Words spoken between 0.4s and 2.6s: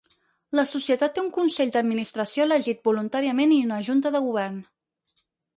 La societat té un Consell d'administració